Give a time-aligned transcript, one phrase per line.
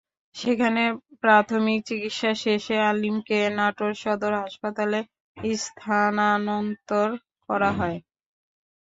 [0.35, 0.83] সেখানে
[1.23, 4.99] প্রাথমিক চিকিৎসা শেষে আলীমকে নাটোর সদর হাসপাতালে
[5.55, 7.09] স্থানান্তর
[7.49, 7.97] করা হয়।